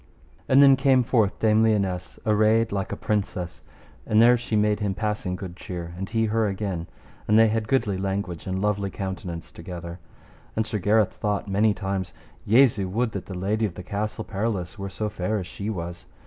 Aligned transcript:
And 0.49 0.63
then 0.63 0.75
came 0.75 1.03
forth 1.03 1.37
Dame 1.37 1.61
Lionesse 1.61 2.17
arrayed 2.25 2.71
like 2.71 2.91
a 2.91 2.95
princess, 2.97 3.61
and 4.03 4.19
there 4.19 4.35
she 4.35 4.55
made 4.55 4.79
him 4.79 4.95
passing 4.95 5.35
good 5.35 5.55
cheer, 5.55 5.93
and 5.95 6.09
he 6.09 6.25
her 6.25 6.47
again; 6.47 6.87
and 7.27 7.37
they 7.37 7.49
had 7.49 7.67
goodly 7.67 7.99
language 7.99 8.47
and 8.47 8.59
lovely 8.59 8.89
countenance 8.89 9.51
together. 9.51 9.99
And 10.55 10.65
Sir 10.65 10.79
Gareth 10.79 11.13
thought 11.13 11.47
many 11.47 11.75
times, 11.75 12.15
Jesu, 12.47 12.89
would 12.89 13.11
that 13.11 13.27
the 13.27 13.37
lady 13.37 13.65
of 13.67 13.75
the 13.75 13.83
Castle 13.83 14.23
Perilous 14.23 14.79
were 14.79 14.89
so 14.89 15.07
fair 15.07 15.37
as 15.37 15.45
she 15.45 15.69
was. 15.69 16.07